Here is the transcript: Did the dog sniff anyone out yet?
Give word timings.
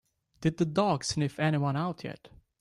Did 0.41 0.57
the 0.57 0.65
dog 0.65 1.03
sniff 1.03 1.39
anyone 1.39 1.75
out 1.77 2.03
yet? 2.03 2.29